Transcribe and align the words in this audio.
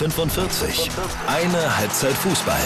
45. 0.00 0.88
Eine 1.26 1.76
Halbzeit 1.76 2.14
Fußball. 2.14 2.58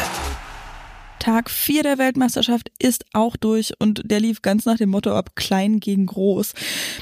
Tag 1.19 1.51
4 1.51 1.83
der 1.83 1.99
Weltmeisterschaft 1.99 2.71
ist 2.79 3.07
auch 3.13 3.37
durch 3.37 3.73
und 3.81 4.03
der 4.05 4.21
lief 4.21 4.41
ganz 4.41 4.67
nach 4.67 4.77
dem 4.77 4.91
Motto 4.91 5.11
ab 5.13 5.35
klein 5.35 5.81
gegen 5.81 6.07
groß. 6.07 6.55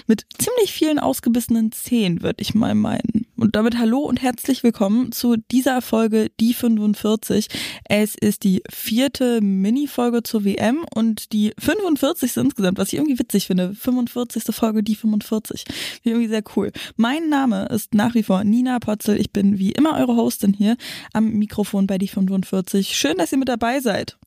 Mit 0.07 0.25
ziemlich 0.39 0.73
vielen 0.73 0.99
ausgebissenen 0.99 1.71
Zehen, 1.71 2.23
würde 2.23 2.41
ich 2.41 2.55
mal 2.55 2.75
meinen. 2.75 3.22
Und 3.43 3.57
damit 3.57 3.77
hallo 3.77 3.99
und 3.99 4.23
herzlich 4.23 4.63
willkommen 4.63 5.11
zu 5.11 5.35
dieser 5.37 5.83
Folge 5.83 6.31
Die 6.39 6.55
45. 6.55 7.49
Es 7.89 8.15
ist 8.15 8.45
die 8.45 8.63
vierte 8.71 9.41
Mini-Folge 9.41 10.23
zur 10.23 10.45
WM 10.45 10.85
und 10.95 11.33
die 11.33 11.53
45. 11.59 12.37
insgesamt, 12.37 12.79
was 12.79 12.93
ich 12.93 13.01
irgendwie 13.01 13.19
witzig 13.19 13.49
finde. 13.49 13.75
45. 13.75 14.45
Folge 14.55 14.85
Die 14.85 14.95
45. 14.95 15.65
Irgendwie 16.05 16.29
sehr 16.29 16.45
cool. 16.55 16.71
Mein 16.95 17.29
Name 17.29 17.67
ist 17.67 17.95
nach 17.95 18.15
wie 18.15 18.23
vor 18.23 18.45
Nina 18.45 18.79
Potzel. 18.79 19.21
Ich 19.21 19.33
bin 19.33 19.59
wie 19.59 19.73
immer 19.73 19.99
eure 19.99 20.15
Hostin 20.15 20.53
hier 20.53 20.77
am 21.13 21.33
Mikrofon 21.33 21.89
bei 21.89 21.99
Die 21.99 22.07
45. 22.07 22.97
Schön, 22.97 23.19
dass 23.19 23.33
ihr 23.33 23.39
mit 23.39 23.49
dabei 23.49 23.81
seid. 23.81 24.19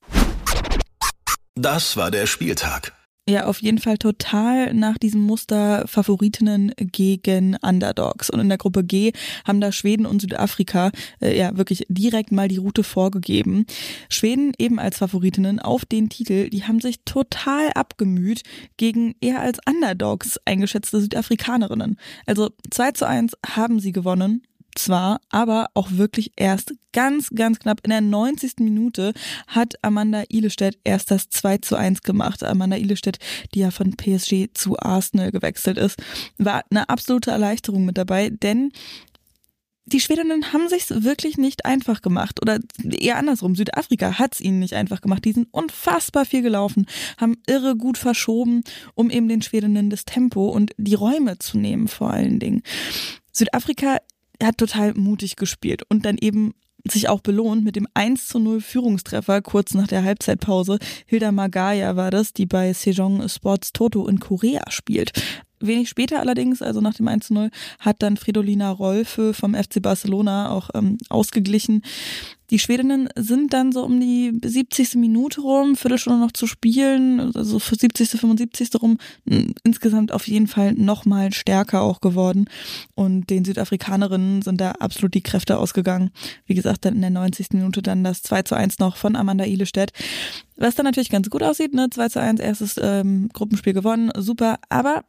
Das 1.55 1.95
war 1.95 2.11
der 2.11 2.25
Spieltag. 2.25 2.91
Ja, 3.27 3.47
auf 3.47 3.59
jeden 3.63 3.79
Fall 3.79 3.97
total 3.97 4.75
nach 4.75 4.99
diesem 4.99 5.21
Muster 5.21 5.87
Favoritinnen 5.87 6.73
gegen 6.77 7.57
Underdogs. 7.63 8.29
Und 8.29 8.39
in 8.39 8.49
der 8.49 8.59
Gruppe 8.59 8.83
G 8.83 9.13
haben 9.45 9.59
da 9.59 9.71
Schweden 9.71 10.05
und 10.05 10.21
Südafrika 10.21 10.91
äh, 11.19 11.35
ja 11.35 11.57
wirklich 11.57 11.87
direkt 11.89 12.31
mal 12.31 12.47
die 12.47 12.57
Route 12.57 12.83
vorgegeben. 12.83 13.65
Schweden 14.09 14.51
eben 14.59 14.77
als 14.77 14.99
Favoritinnen 14.99 15.59
auf 15.59 15.85
den 15.85 16.09
Titel, 16.09 16.51
die 16.51 16.65
haben 16.65 16.79
sich 16.79 16.99
total 17.03 17.71
abgemüht 17.73 18.43
gegen 18.77 19.15
eher 19.21 19.41
als 19.41 19.57
Underdogs 19.67 20.39
eingeschätzte 20.45 21.01
Südafrikanerinnen. 21.01 21.97
Also 22.27 22.51
2 22.69 22.91
zu 22.91 23.07
1 23.07 23.33
haben 23.43 23.79
sie 23.79 23.91
gewonnen 23.91 24.43
zwar, 24.75 25.19
aber 25.29 25.67
auch 25.73 25.91
wirklich 25.91 26.33
erst 26.35 26.73
ganz, 26.93 27.29
ganz 27.31 27.59
knapp 27.59 27.81
in 27.83 27.89
der 27.89 28.01
90. 28.01 28.59
Minute 28.59 29.13
hat 29.47 29.75
Amanda 29.81 30.23
Ilestedt 30.29 30.79
erst 30.83 31.11
das 31.11 31.29
2 31.29 31.57
zu 31.59 31.75
1 31.75 32.03
gemacht. 32.03 32.43
Amanda 32.43 32.77
Ilestedt, 32.77 33.19
die 33.53 33.59
ja 33.59 33.71
von 33.71 33.95
PSG 33.95 34.47
zu 34.53 34.79
Arsenal 34.79 35.31
gewechselt 35.31 35.77
ist, 35.77 36.01
war 36.37 36.63
eine 36.69 36.89
absolute 36.89 37.31
Erleichterung 37.31 37.85
mit 37.85 37.97
dabei, 37.97 38.29
denn 38.29 38.71
die 39.87 39.99
Schwedinnen 39.99 40.51
haben 40.51 40.67
sich's 40.67 41.03
wirklich 41.03 41.37
nicht 41.37 41.65
einfach 41.65 42.01
gemacht 42.01 42.41
oder 42.41 42.59
eher 42.83 43.17
andersrum. 43.17 43.55
Südafrika 43.55 44.17
hat's 44.17 44.41
ihnen 44.41 44.59
nicht 44.59 44.73
einfach 44.73 44.99
gemacht. 44.99 45.25
Die 45.25 45.31
sind 45.31 45.47
unfassbar 45.51 46.25
viel 46.25 46.41
gelaufen, 46.41 46.87
haben 47.17 47.37
irre 47.45 47.75
gut 47.75 47.97
verschoben, 47.97 48.63
um 48.95 49.11
eben 49.11 49.29
den 49.29 49.43
Schwedinnen 49.43 49.91
das 49.91 50.05
Tempo 50.05 50.49
und 50.49 50.71
die 50.77 50.95
Räume 50.95 51.37
zu 51.37 51.59
nehmen 51.59 51.87
vor 51.87 52.09
allen 52.09 52.39
Dingen. 52.39 52.63
Südafrika 53.31 53.99
er 54.39 54.47
hat 54.47 54.57
total 54.57 54.93
mutig 54.93 55.35
gespielt 55.35 55.83
und 55.89 56.05
dann 56.05 56.17
eben 56.17 56.53
sich 56.91 57.09
auch 57.09 57.21
belohnt 57.21 57.63
mit 57.63 57.75
dem 57.75 57.87
1 57.93 58.27
zu 58.27 58.39
0 58.39 58.61
Führungstreffer 58.61 59.41
kurz 59.41 59.73
nach 59.73 59.87
der 59.87 60.03
Halbzeitpause. 60.03 60.77
Hilda 61.05 61.31
Magaya 61.31 61.95
war 61.95 62.11
das, 62.11 62.33
die 62.33 62.45
bei 62.45 62.73
Sejong 62.73 63.27
Sports 63.27 63.73
Toto 63.73 64.07
in 64.07 64.19
Korea 64.19 64.63
spielt. 64.69 65.11
Wenig 65.67 65.89
später 65.89 66.19
allerdings, 66.19 66.61
also 66.61 66.81
nach 66.81 66.93
dem 66.93 67.07
1 67.07 67.27
zu 67.27 67.33
0, 67.33 67.49
hat 67.79 68.01
dann 68.01 68.17
Fridolina 68.17 68.69
Rolfe 68.71 69.33
vom 69.33 69.53
FC 69.55 69.81
Barcelona 69.81 70.49
auch 70.51 70.69
ähm, 70.73 70.97
ausgeglichen. 71.09 71.81
Die 72.51 72.59
Schwedinnen 72.59 73.09
sind 73.15 73.53
dann 73.53 73.71
so 73.71 73.83
um 73.83 73.99
die 73.99 74.39
70. 74.43 74.95
Minute 74.95 75.41
rum, 75.41 75.75
Viertelstunde 75.75 76.19
noch 76.19 76.31
zu 76.31 76.45
spielen, 76.45 77.35
also 77.35 77.57
für 77.57 77.75
70., 77.75 78.19
75. 78.19 78.69
rum, 78.81 78.99
insgesamt 79.63 80.11
auf 80.11 80.27
jeden 80.27 80.45
Fall 80.45 80.73
nochmal 80.73 81.33
stärker 81.33 81.81
auch 81.81 82.01
geworden. 82.01 82.45
Und 82.93 83.31
den 83.31 83.45
Südafrikanerinnen 83.45 84.43
sind 84.43 84.61
da 84.61 84.71
absolut 84.73 85.15
die 85.15 85.23
Kräfte 85.23 85.57
ausgegangen. 85.57 86.11
Wie 86.45 86.53
gesagt, 86.53 86.85
dann 86.85 86.95
in 86.95 87.01
der 87.01 87.09
90. 87.09 87.47
Minute 87.53 87.81
dann 87.81 88.03
das 88.03 88.21
2 88.21 88.43
zu 88.43 88.55
1 88.55 88.77
noch 88.77 88.97
von 88.97 89.15
Amanda 89.15 89.45
Ilestedt. 89.45 89.91
Was 90.55 90.75
dann 90.75 90.85
natürlich 90.85 91.09
ganz 91.09 91.29
gut 91.31 91.41
aussieht, 91.41 91.73
ne? 91.73 91.89
2 91.89 92.09
zu 92.09 92.21
1, 92.21 92.39
erstes 92.39 92.79
ähm, 92.79 93.29
Gruppenspiel 93.33 93.73
gewonnen, 93.73 94.11
super. 94.15 94.59
Aber 94.69 95.03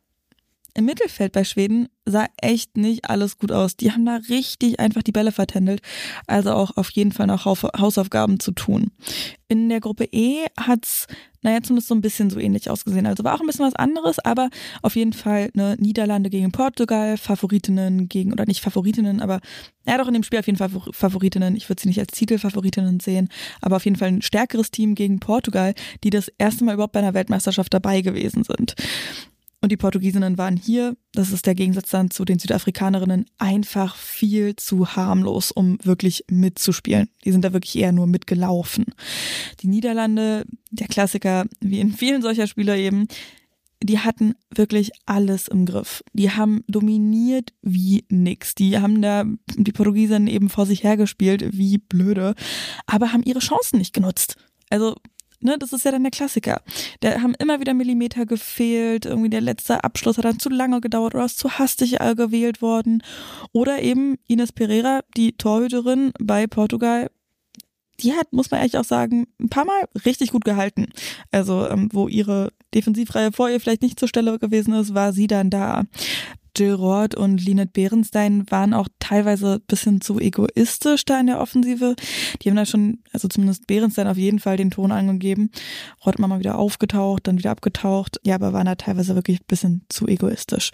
im 0.77 0.85
Mittelfeld 0.85 1.33
bei 1.33 1.43
Schweden 1.43 1.89
sah 2.05 2.27
echt 2.41 2.77
nicht 2.77 3.09
alles 3.09 3.39
gut 3.39 3.51
aus. 3.51 3.77
Die 3.77 3.93
haben 3.93 4.05
da 4.05 4.21
richtig 4.29 4.79
einfach 4.79 5.03
die 5.03 5.13
Bälle 5.13 5.33
vertändelt. 5.33 5.81
Also 6.27 6.53
auch 6.53 6.77
auf 6.77 6.91
jeden 6.91 7.13
Fall 7.13 7.27
noch 7.27 7.47
Hausaufgaben 7.47 8.39
zu 8.39 8.53
tun. 8.53 8.91
In 9.49 9.69
der 9.69 9.81
Gruppe 9.81 10.05
E 10.13 10.45
hat's, 10.61 11.07
naja, 11.43 11.63
zumindest 11.63 11.89
so 11.89 11.95
ein 11.95 12.03
bisschen 12.03 12.29
so 12.29 12.39
ähnlich 12.39 12.69
ausgesehen. 12.69 13.07
Also 13.07 13.25
war 13.25 13.35
auch 13.35 13.41
ein 13.41 13.47
bisschen 13.47 13.65
was 13.65 13.75
anderes, 13.75 14.19
aber 14.19 14.51
auf 14.83 14.97
jeden 14.97 15.15
Fall 15.15 15.51
eine 15.55 15.77
Niederlande 15.79 16.29
gegen 16.29 16.53
Portugal, 16.53 17.17
Favoritinnen 17.17 18.09
gegen, 18.09 18.33
oder 18.33 18.45
nicht 18.45 18.61
Favoritinnen, 18.61 19.23
aber 19.23 19.41
ja 19.87 19.97
doch 19.97 20.09
in 20.09 20.15
dem 20.15 20.25
Spiel 20.25 20.39
auf 20.39 20.47
jeden 20.47 20.59
Fall 20.59 20.71
Favoritinnen. 20.91 21.57
Ich 21.57 21.69
würde 21.69 21.81
sie 21.81 21.89
nicht 21.89 22.01
als 22.01 22.13
Titelfavoritinnen 22.13 23.01
sehen, 23.01 23.31
aber 23.63 23.77
auf 23.77 23.85
jeden 23.85 23.97
Fall 23.97 24.09
ein 24.09 24.23
stärkeres 24.23 24.71
Team 24.71 24.95
gegen 24.95 25.21
Portugal, 25.21 25.75
die 26.05 26.11
das 26.11 26.29
erste 26.39 26.65
Mal 26.65 26.75
überhaupt 26.75 26.93
bei 26.93 27.01
einer 27.01 27.15
Weltmeisterschaft 27.15 27.73
dabei 27.73 28.03
gewesen 28.03 28.45
sind. 28.45 28.75
Und 29.67 29.71
die 29.71 29.77
Portugiesinnen 29.77 30.39
waren 30.39 30.57
hier, 30.57 30.97
das 31.11 31.33
ist 31.33 31.45
der 31.45 31.57
Gegensatz 31.57 31.91
dann 31.91 32.13
zu 32.13 32.25
den 32.25 32.39
Südafrikanerinnen, 32.39 33.27
einfach 33.37 33.97
viel 33.97 34.55
zu 34.55 34.95
harmlos, 34.95 35.51
um 35.51 35.79
wirklich 35.83 36.25
mitzuspielen. 36.31 37.09
Die 37.25 37.33
sind 37.33 37.45
da 37.45 37.53
wirklich 37.53 37.77
eher 37.77 37.91
nur 37.91 38.07
mitgelaufen. 38.07 38.85
Die 39.63 39.67
Niederlande, 39.67 40.45
der 40.71 40.87
Klassiker, 40.87 41.47
wie 41.59 41.81
in 41.81 41.93
vielen 41.93 42.23
solcher 42.23 42.47
Spieler 42.47 42.77
eben, 42.77 43.09
die 43.83 43.99
hatten 43.99 44.35
wirklich 44.55 44.93
alles 45.05 45.49
im 45.49 45.67
Griff. 45.67 46.05
Die 46.13 46.31
haben 46.31 46.63
dominiert 46.69 47.53
wie 47.61 48.05
nix. 48.09 48.55
Die 48.55 48.79
haben 48.79 49.03
da 49.03 49.25
die 49.57 49.73
Portugiesinnen 49.73 50.29
eben 50.29 50.49
vor 50.49 50.67
sich 50.67 50.85
hergespielt 50.85 51.59
wie 51.59 51.79
blöde, 51.79 52.37
aber 52.87 53.13
haben 53.13 53.25
ihre 53.25 53.41
Chancen 53.41 53.79
nicht 53.79 53.95
genutzt. 53.95 54.37
Also 54.71 54.95
Ne, 55.41 55.57
das 55.59 55.73
ist 55.73 55.85
ja 55.85 55.91
dann 55.91 56.03
der 56.03 56.11
Klassiker. 56.11 56.63
Da 57.01 57.21
haben 57.21 57.35
immer 57.39 57.61
wieder 57.61 57.75
Millimeter 57.75 58.25
gefehlt, 58.27 59.05
irgendwie 59.05 59.31
der 59.31 59.41
letzte 59.41 59.85
Abschluss 59.85 60.17
hat 60.17 60.25
dann 60.25 60.39
zu 60.39 60.49
lange 60.49 60.81
gedauert 60.81 61.15
oder 61.15 61.27
ist 61.27 61.39
zu 61.39 61.59
hastig 61.59 61.99
gewählt 62.17 62.63
worden. 62.63 63.03
Oder 63.53 63.83
eben 63.83 64.17
Ines 64.27 64.53
Pereira, 64.53 65.01
die 65.17 65.37
Torhüterin 65.37 66.13
bei 66.19 66.47
Portugal, 66.47 67.11
die 68.01 68.13
hat, 68.13 68.33
muss 68.33 68.51
man 68.51 68.61
eigentlich 68.61 68.79
auch 68.79 68.85
sagen, 68.85 69.27
ein 69.41 69.49
paar 69.49 69.65
Mal 69.65 69.89
richtig 70.05 70.33
gut 70.33 70.45
gehalten. 70.45 70.87
Also, 71.31 71.69
ähm, 71.69 71.89
wo 71.93 72.09
ihre 72.09 72.53
Defensivreihe 72.75 73.33
vor 73.33 73.49
ihr 73.49 73.61
vielleicht 73.61 73.83
nicht 73.83 73.99
zur 73.99 74.09
Stelle 74.09 74.39
gewesen 74.39 74.75
ist, 74.75 74.95
war 74.95 75.13
sie 75.13 75.27
dann 75.27 75.51
da. 75.51 75.85
Jill 76.57 76.75
Roth 76.75 77.15
und 77.15 77.45
Linette 77.45 77.73
Behrenstein 77.73 78.51
waren 78.51 78.75
auch 78.75 78.89
teilweise 78.99 79.55
ein 79.55 79.67
bisschen 79.67 80.01
zu 80.01 80.19
egoistisch 80.19 81.05
da 81.05 81.21
in 81.21 81.27
der 81.27 81.41
Offensive. 81.41 81.97
Die 82.43 82.49
haben 82.49 82.57
da 82.57 82.67
schon, 82.67 82.99
also 83.13 83.29
zumindest 83.29 83.67
Behrenstein 83.67 84.09
auf 84.09 84.17
jeden 84.17 84.39
Fall 84.39 84.57
den 84.57 84.71
Ton 84.71 84.93
angegeben. 84.93 85.51
Roth 86.05 86.17
immer 86.17 86.29
mal 86.29 86.41
wieder 86.41 86.59
aufgetaucht, 86.59 87.27
dann 87.27 87.39
wieder 87.39 87.51
abgetaucht. 87.51 88.21
Ja, 88.25 88.37
aber 88.37 88.53
waren 88.53 88.67
da 88.67 88.75
teilweise 88.75 89.15
wirklich 89.15 89.41
ein 89.41 89.47
bisschen 89.47 89.85
zu 89.89 90.07
egoistisch. 90.07 90.71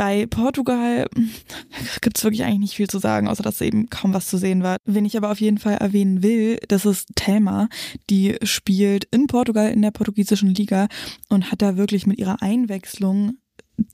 Bei 0.00 0.24
Portugal 0.24 1.08
gibt 2.00 2.16
es 2.16 2.24
wirklich 2.24 2.42
eigentlich 2.42 2.58
nicht 2.60 2.74
viel 2.74 2.88
zu 2.88 2.98
sagen, 2.98 3.28
außer 3.28 3.42
dass 3.42 3.60
eben 3.60 3.90
kaum 3.90 4.14
was 4.14 4.28
zu 4.28 4.38
sehen 4.38 4.62
war. 4.62 4.78
Wen 4.86 5.04
ich 5.04 5.14
aber 5.16 5.30
auf 5.30 5.42
jeden 5.42 5.58
Fall 5.58 5.74
erwähnen 5.74 6.22
will, 6.22 6.58
das 6.68 6.86
ist 6.86 7.08
Thelma. 7.16 7.68
Die 8.08 8.36
spielt 8.42 9.06
in 9.10 9.26
Portugal 9.26 9.70
in 9.70 9.82
der 9.82 9.90
portugiesischen 9.90 10.54
Liga 10.54 10.88
und 11.28 11.52
hat 11.52 11.60
da 11.60 11.76
wirklich 11.76 12.06
mit 12.06 12.18
ihrer 12.18 12.40
Einwechslung 12.40 13.39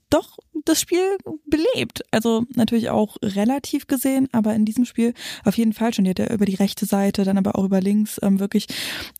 doch 0.09 0.37
das 0.65 0.81
Spiel 0.81 1.17
belebt. 1.45 2.03
Also 2.11 2.45
natürlich 2.55 2.89
auch 2.89 3.17
relativ 3.21 3.87
gesehen, 3.87 4.27
aber 4.31 4.53
in 4.53 4.65
diesem 4.65 4.85
Spiel 4.85 5.13
auf 5.43 5.57
jeden 5.57 5.73
Fall 5.73 5.93
schon. 5.93 6.05
Die 6.05 6.11
hat 6.11 6.19
ja 6.19 6.33
über 6.33 6.45
die 6.45 6.55
rechte 6.55 6.85
Seite, 6.85 7.23
dann 7.23 7.37
aber 7.37 7.57
auch 7.57 7.63
über 7.63 7.81
links 7.81 8.19
ähm, 8.21 8.39
wirklich 8.39 8.67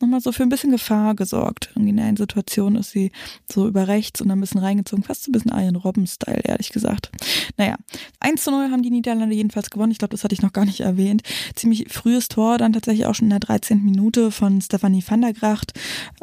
nochmal 0.01 0.21
so 0.21 0.31
für 0.31 0.43
ein 0.43 0.49
bisschen 0.49 0.71
Gefahr 0.71 1.15
gesorgt. 1.15 1.69
Irgendwie 1.75 1.91
in 1.91 1.99
einer 1.99 2.17
Situation 2.17 2.75
ist 2.75 2.91
sie 2.91 3.11
so 3.51 3.67
über 3.67 3.87
rechts 3.87 4.21
und 4.21 4.29
dann 4.29 4.39
ein 4.39 4.41
bisschen 4.41 4.61
reingezogen, 4.61 5.03
fast 5.03 5.23
so 5.23 5.29
ein 5.29 5.33
bisschen 5.33 5.51
Iron 5.51 5.75
Robben-Style, 5.75 6.41
ehrlich 6.43 6.69
gesagt. 6.69 7.11
Naja, 7.57 7.75
1 8.19 8.43
zu 8.43 8.51
0 8.51 8.71
haben 8.71 8.83
die 8.83 8.91
Niederlande 8.91 9.35
jedenfalls 9.35 9.69
gewonnen. 9.69 9.91
Ich 9.91 9.99
glaube, 9.99 10.11
das 10.11 10.23
hatte 10.23 10.33
ich 10.33 10.41
noch 10.41 10.53
gar 10.53 10.65
nicht 10.65 10.81
erwähnt. 10.81 11.23
Ziemlich 11.55 11.91
frühes 11.91 12.27
Tor, 12.27 12.57
dann 12.57 12.73
tatsächlich 12.73 13.05
auch 13.05 13.15
schon 13.15 13.27
in 13.27 13.31
der 13.31 13.39
13. 13.39 13.83
Minute 13.83 14.31
von 14.31 14.61
Stefanie 14.61 15.03
van 15.05 15.21
der 15.21 15.33
Gracht, 15.33 15.73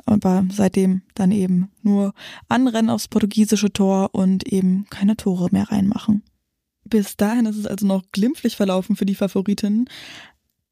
aber 0.06 0.44
seitdem 0.50 1.02
dann 1.14 1.32
eben 1.32 1.70
nur 1.82 2.12
Anrennen 2.48 2.90
aufs 2.90 3.08
portugiesische 3.08 3.72
Tor 3.72 4.10
und 4.12 4.46
eben 4.46 4.86
keine 4.90 5.16
Tore 5.16 5.48
mehr 5.52 5.70
reinmachen. 5.70 6.22
Bis 6.84 7.16
dahin 7.16 7.46
ist 7.46 7.56
es 7.56 7.66
also 7.66 7.86
noch 7.86 8.02
glimpflich 8.12 8.56
verlaufen 8.56 8.96
für 8.96 9.06
die 9.06 9.14
Favoritinnen. 9.14 9.88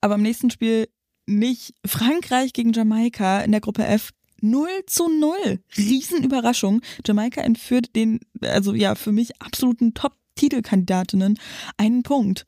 Aber 0.00 0.16
im 0.16 0.22
nächsten 0.22 0.50
Spiel 0.50 0.88
nicht 1.26 1.74
Frankreich 1.86 2.52
gegen 2.52 2.72
Jamaika 2.72 3.40
in 3.40 3.52
der 3.52 3.60
Gruppe 3.60 3.86
F 3.86 4.10
0 4.40 4.68
zu 4.86 5.08
0. 5.08 5.60
Riesenüberraschung. 5.76 6.82
Jamaika 7.06 7.40
entführt 7.40 7.94
den, 7.94 8.20
also 8.40 8.74
ja, 8.74 8.96
für 8.96 9.12
mich 9.12 9.40
absoluten 9.40 9.94
Top-Titelkandidatinnen 9.94 11.38
einen 11.76 12.02
Punkt 12.02 12.44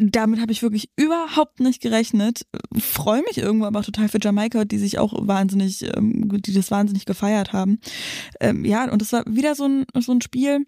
damit 0.00 0.40
habe 0.40 0.52
ich 0.52 0.62
wirklich 0.62 0.90
überhaupt 0.96 1.60
nicht 1.60 1.82
gerechnet. 1.82 2.46
Freue 2.78 3.22
mich 3.22 3.38
irgendwo 3.38 3.66
aber 3.66 3.82
total 3.82 4.08
für 4.08 4.20
Jamaika, 4.20 4.64
die 4.64 4.78
sich 4.78 4.98
auch 4.98 5.14
wahnsinnig, 5.26 5.84
ähm, 5.96 6.28
die 6.40 6.52
das 6.52 6.70
wahnsinnig 6.70 7.04
gefeiert 7.04 7.52
haben. 7.52 7.80
Ähm, 8.40 8.64
ja, 8.64 8.90
und 8.90 9.02
es 9.02 9.12
war 9.12 9.24
wieder 9.26 9.54
so 9.54 9.64
ein, 9.64 9.86
so 9.94 10.12
ein 10.12 10.20
Spiel, 10.20 10.66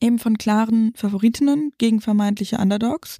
eben 0.00 0.18
von 0.18 0.38
klaren 0.38 0.92
Favoritinnen 0.94 1.72
gegen 1.78 2.00
vermeintliche 2.00 2.56
Underdogs, 2.56 3.18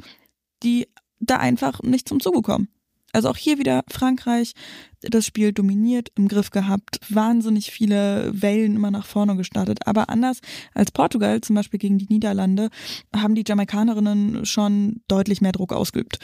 die 0.62 0.88
da 1.20 1.36
einfach 1.36 1.82
nicht 1.82 2.08
zum 2.08 2.20
Zuge 2.20 2.42
kommen. 2.42 2.69
Also 3.12 3.28
auch 3.28 3.37
hier 3.37 3.58
wieder 3.58 3.84
Frankreich 3.88 4.52
das 5.00 5.25
Spiel 5.25 5.52
dominiert, 5.52 6.10
im 6.16 6.28
Griff 6.28 6.50
gehabt, 6.50 7.00
wahnsinnig 7.08 7.70
viele 7.70 8.31
Wellen 8.34 8.75
immer 8.76 8.90
nach 8.90 9.06
vorne 9.06 9.37
gestartet. 9.37 9.87
Aber 9.87 10.08
anders 10.08 10.40
als 10.75 10.90
Portugal, 10.90 11.40
zum 11.40 11.56
Beispiel 11.56 11.78
gegen 11.78 11.99
die 11.99 12.08
Niederlande, 12.08 12.69
haben 13.14 13.34
die 13.34 13.44
Jamaikanerinnen 13.46 14.44
schon 14.44 15.00
deutlich 15.08 15.40
mehr 15.40 15.52
Druck 15.52 15.72
ausgeübt. 15.72 16.19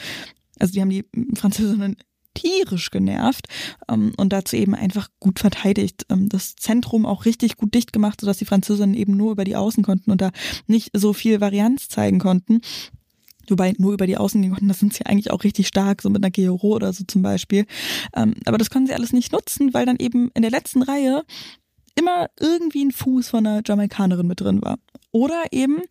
Also 0.59 0.73
die 0.73 0.81
haben 0.81 0.89
die 0.89 1.05
Französinnen 1.35 1.97
tierisch 2.35 2.91
genervt 2.91 3.47
ähm, 3.89 4.13
und 4.17 4.31
dazu 4.31 4.55
eben 4.55 4.75
einfach 4.75 5.09
gut 5.19 5.39
verteidigt. 5.39 6.05
Ähm, 6.09 6.29
das 6.29 6.55
Zentrum 6.55 7.05
auch 7.05 7.25
richtig 7.25 7.57
gut 7.57 7.73
dicht 7.73 7.93
gemacht, 7.93 8.21
sodass 8.21 8.37
die 8.37 8.45
Französinnen 8.45 8.93
eben 8.93 9.17
nur 9.17 9.31
über 9.31 9.45
die 9.45 9.55
Außen 9.55 9.83
konnten 9.83 10.11
und 10.11 10.21
da 10.21 10.31
nicht 10.67 10.91
so 10.93 11.13
viel 11.13 11.41
Varianz 11.41 11.87
zeigen 11.87 12.19
konnten. 12.19 12.61
Wobei 13.49 13.73
nur 13.77 13.93
über 13.93 14.07
die 14.07 14.17
Außen 14.17 14.41
gehen 14.41 14.51
konnten, 14.51 14.67
das 14.67 14.79
sind 14.79 14.93
sie 14.93 15.05
eigentlich 15.05 15.31
auch 15.31 15.43
richtig 15.43 15.67
stark, 15.67 16.01
so 16.01 16.09
mit 16.09 16.23
einer 16.23 16.31
Gero 16.31 16.75
oder 16.75 16.93
so 16.93 17.03
zum 17.05 17.21
Beispiel. 17.21 17.65
Ähm, 18.15 18.35
aber 18.45 18.57
das 18.57 18.69
können 18.69 18.87
sie 18.87 18.93
alles 18.93 19.13
nicht 19.13 19.31
nutzen, 19.31 19.73
weil 19.73 19.85
dann 19.85 19.97
eben 19.99 20.31
in 20.33 20.41
der 20.41 20.51
letzten 20.51 20.81
Reihe 20.81 21.23
immer 21.95 22.27
irgendwie 22.39 22.85
ein 22.85 22.91
Fuß 22.91 23.29
von 23.29 23.45
einer 23.45 23.61
Jamaikanerin 23.65 24.27
mit 24.27 24.41
drin 24.41 24.61
war. 24.61 24.77
Oder 25.11 25.43
eben, 25.51 25.81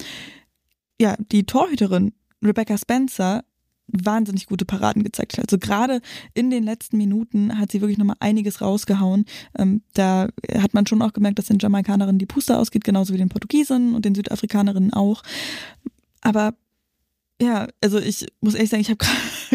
ja, 1.01 1.17
die 1.19 1.45
Torhüterin 1.45 2.13
Rebecca 2.43 2.77
Spencer 2.77 3.43
wahnsinnig 3.87 4.47
gute 4.47 4.65
Paraden 4.65 5.03
gezeigt 5.03 5.37
hat. 5.37 5.45
Also 5.45 5.59
gerade 5.59 6.01
in 6.33 6.51
den 6.51 6.65
letzten 6.65 6.97
Minuten 6.97 7.59
hat 7.59 7.71
sie 7.71 7.81
wirklich 7.81 7.99
nochmal 7.99 8.17
einiges 8.21 8.61
rausgehauen. 8.61 9.25
Ähm, 9.59 9.83
da 9.93 10.29
hat 10.59 10.75
man 10.75 10.87
schon 10.87 11.03
auch 11.03 11.13
gemerkt, 11.13 11.39
dass 11.39 11.47
den 11.47 11.59
Jamaikanerinnen 11.59 12.19
die 12.19 12.27
Puste 12.27 12.59
ausgeht, 12.59 12.85
genauso 12.85 13.13
wie 13.13 13.19
den 13.19 13.29
Portugiesen 13.29 13.95
und 13.95 14.05
den 14.05 14.15
Südafrikanerinnen 14.15 14.93
auch. 14.93 15.23
Aber 16.23 16.55
ja, 17.41 17.69
also 17.83 17.99
ich 17.99 18.27
muss 18.41 18.55
ehrlich 18.55 18.71
sagen, 18.71 18.83
ich 18.83 18.91
habe 18.91 18.99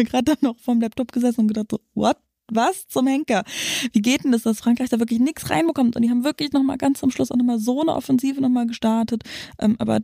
gerade 0.04 0.36
noch 0.40 0.58
vorm 0.58 0.80
Laptop 0.80 1.12
gesessen 1.12 1.42
und 1.42 1.48
gedacht, 1.48 1.70
so, 1.70 1.80
what? 1.94 2.16
Was 2.52 2.88
zum 2.88 3.06
Henker? 3.06 3.44
Wie 3.92 4.02
geht 4.02 4.24
denn 4.24 4.32
das, 4.32 4.42
dass 4.42 4.58
Frankreich 4.58 4.88
da 4.88 4.98
wirklich 4.98 5.20
nichts 5.20 5.50
reinbekommt? 5.50 5.94
Und 5.94 6.02
die 6.02 6.10
haben 6.10 6.24
wirklich 6.24 6.50
nochmal 6.50 6.78
ganz 6.78 6.98
zum 6.98 7.12
Schluss 7.12 7.30
auch 7.30 7.36
nochmal 7.36 7.60
so 7.60 7.80
eine 7.80 7.94
Offensive 7.94 8.40
nochmal 8.40 8.66
gestartet. 8.66 9.22
Ähm, 9.60 9.76
aber 9.78 10.00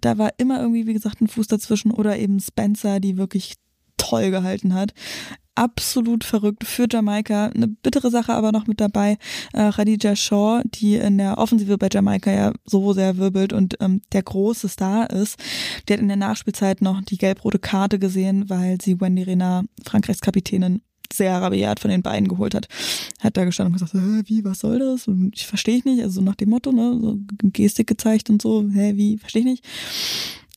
da 0.00 0.16
war 0.16 0.30
immer 0.36 0.60
irgendwie, 0.60 0.86
wie 0.86 0.92
gesagt, 0.92 1.20
ein 1.20 1.26
Fuß 1.26 1.48
dazwischen 1.48 1.90
oder 1.90 2.16
eben 2.16 2.38
Spencer, 2.38 3.00
die 3.00 3.16
wirklich 3.16 3.54
toll 3.96 4.30
gehalten 4.30 4.72
hat 4.74 4.94
absolut 5.54 6.24
verrückt 6.24 6.64
für 6.64 6.86
Jamaika. 6.90 7.46
Eine 7.46 7.68
bittere 7.68 8.10
Sache 8.10 8.32
aber 8.34 8.52
noch 8.52 8.66
mit 8.66 8.80
dabei. 8.80 9.18
Äh, 9.52 9.70
Khadija 9.70 10.16
Shaw, 10.16 10.62
die 10.64 10.96
in 10.96 11.18
der 11.18 11.38
Offensive 11.38 11.78
bei 11.78 11.88
Jamaika 11.92 12.30
ja 12.30 12.52
so 12.64 12.92
sehr 12.92 13.16
wirbelt 13.16 13.52
und 13.52 13.76
ähm, 13.80 14.02
der 14.12 14.22
große 14.22 14.68
Star 14.68 15.10
ist, 15.10 15.38
die 15.88 15.92
hat 15.92 16.00
in 16.00 16.08
der 16.08 16.16
Nachspielzeit 16.16 16.82
noch 16.82 17.02
die 17.02 17.18
gelb-rote 17.18 17.58
Karte 17.58 17.98
gesehen, 17.98 18.48
weil 18.48 18.78
sie 18.80 19.00
Wendy 19.00 19.22
Renard, 19.22 19.66
Frankreichs 19.84 20.20
Kapitänin, 20.20 20.82
sehr 21.12 21.40
rabiat 21.40 21.80
von 21.80 21.90
den 21.90 22.02
beiden 22.02 22.28
geholt 22.28 22.54
hat. 22.54 22.68
Hat 23.20 23.36
da 23.36 23.44
gestanden 23.44 23.74
und 23.74 23.80
gesagt, 23.80 23.94
hä, 23.94 24.22
wie, 24.26 24.44
was 24.44 24.60
soll 24.60 24.78
das? 24.78 25.06
Und 25.06 25.32
ich 25.34 25.46
verstehe 25.46 25.80
nicht, 25.84 26.02
also 26.02 26.20
nach 26.20 26.34
dem 26.34 26.50
Motto, 26.50 26.72
ne, 26.72 26.98
so 27.00 27.18
Gestik 27.44 27.86
gezeigt 27.86 28.30
und 28.30 28.42
so, 28.42 28.68
hä, 28.72 28.92
wie, 28.96 29.18
verstehe 29.18 29.42
ich 29.42 29.46
nicht. 29.46 29.64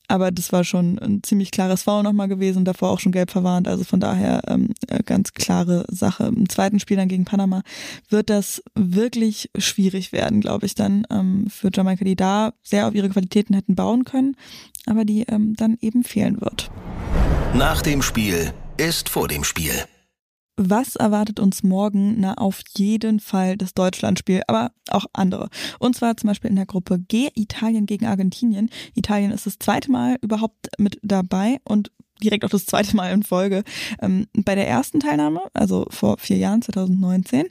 Aber 0.07 0.31
das 0.31 0.51
war 0.53 0.63
schon 0.63 0.97
ein 0.99 1.21
ziemlich 1.23 1.51
klares 1.51 1.83
Foul 1.83 2.03
nochmal 2.03 2.27
gewesen, 2.27 2.63
davor 2.63 2.91
auch 2.91 2.99
schon 2.99 3.11
gelb 3.11 3.29
verwarnt. 3.29 3.67
Also 3.67 3.83
von 3.83 3.99
daher 3.99 4.41
ähm, 4.47 4.69
äh, 4.87 5.03
ganz 5.03 5.33
klare 5.33 5.85
Sache. 5.89 6.25
Im 6.25 6.47
zweiten 6.47 6.79
Spiel 6.79 6.97
dann 6.97 7.09
gegen 7.09 7.25
Panama 7.25 7.61
wird 8.09 8.29
das 8.29 8.63
wirklich 8.73 9.49
schwierig 9.57 10.11
werden, 10.13 10.41
glaube 10.41 10.65
ich, 10.65 10.75
dann 10.75 11.05
ähm, 11.09 11.47
für 11.49 11.69
Jamaika, 11.73 12.05
die 12.05 12.15
da 12.15 12.53
sehr 12.63 12.87
auf 12.87 12.95
ihre 12.95 13.09
Qualitäten 13.09 13.53
hätten 13.53 13.75
bauen 13.75 14.05
können, 14.05 14.35
aber 14.85 15.03
die 15.03 15.23
ähm, 15.23 15.55
dann 15.55 15.77
eben 15.81 16.03
fehlen 16.03 16.39
wird. 16.39 16.71
Nach 17.53 17.81
dem 17.81 18.01
Spiel 18.01 18.53
ist 18.77 19.09
vor 19.09 19.27
dem 19.27 19.43
Spiel. 19.43 19.73
Was 20.59 20.95
erwartet 20.95 21.39
uns 21.39 21.61
morgen? 21.61 22.19
Na, 22.19 22.33
auf 22.33 22.63
jeden 22.75 23.19
Fall 23.19 23.57
das 23.57 23.75
Deutschlandspiel, 23.75 24.41
aber 24.47 24.71
auch 24.89 25.05
andere. 25.13 25.49
Und 25.77 25.95
zwar 25.95 26.17
zum 26.17 26.29
Beispiel 26.29 26.49
in 26.49 26.55
der 26.55 26.65
Gruppe 26.65 26.97
G, 26.97 27.29
Italien 27.35 27.85
gegen 27.85 28.07
Argentinien. 28.07 28.71
Italien 28.95 29.29
ist 29.29 29.45
das 29.45 29.59
zweite 29.59 29.91
Mal 29.91 30.17
überhaupt 30.21 30.69
mit 30.79 30.99
dabei 31.03 31.59
und 31.63 31.91
direkt 32.23 32.45
auch 32.45 32.49
das 32.49 32.65
zweite 32.65 32.95
Mal 32.95 33.11
in 33.11 33.23
Folge. 33.23 33.63
Ähm, 34.01 34.27
bei 34.33 34.55
der 34.55 34.67
ersten 34.67 34.99
Teilnahme, 34.99 35.41
also 35.53 35.85
vor 35.89 36.17
vier 36.17 36.37
Jahren, 36.37 36.61
2019, 36.61 37.47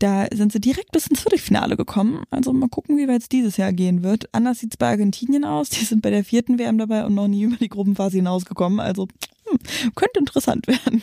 da 0.00 0.26
sind 0.32 0.50
sie 0.50 0.60
direkt 0.60 0.92
bis 0.92 1.06
ins 1.06 1.20
Viertelfinale 1.20 1.76
gekommen. 1.76 2.24
Also 2.30 2.52
mal 2.52 2.68
gucken, 2.68 2.96
wie 2.96 3.06
weit 3.06 3.22
es 3.22 3.28
dieses 3.28 3.58
Jahr 3.58 3.72
gehen 3.72 4.02
wird. 4.02 4.34
Anders 4.34 4.58
sieht 4.58 4.72
es 4.72 4.76
bei 4.78 4.88
Argentinien 4.88 5.44
aus. 5.44 5.68
Die 5.68 5.84
sind 5.84 6.00
bei 6.00 6.10
der 6.10 6.24
vierten 6.24 6.58
WM 6.58 6.78
dabei 6.78 7.04
und 7.04 7.14
noch 7.14 7.28
nie 7.28 7.42
über 7.42 7.56
die 7.56 7.68
Gruppenphase 7.68 8.16
hinausgekommen. 8.16 8.80
Also 8.80 9.08
hm, 9.46 9.58
könnte 9.94 10.20
interessant 10.20 10.66
werden. 10.68 11.02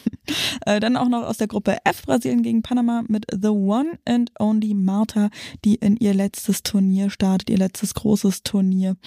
Äh, 0.65 0.79
dann 0.79 0.97
auch 0.97 1.09
noch 1.09 1.23
aus 1.23 1.37
der 1.37 1.47
Gruppe 1.47 1.77
F 1.83 2.03
Brasilien 2.03 2.41
gegen 2.41 2.63
Panama 2.63 3.03
mit 3.07 3.27
The 3.31 3.49
One 3.49 3.99
and 4.05 4.31
Only 4.39 4.73
Marta, 4.73 5.29
die 5.63 5.75
in 5.75 5.97
ihr 5.97 6.15
letztes 6.15 6.63
Turnier 6.63 7.11
startet, 7.11 7.51
ihr 7.51 7.57
letztes 7.57 7.93
großes 7.93 8.41
Turnier. 8.41 8.97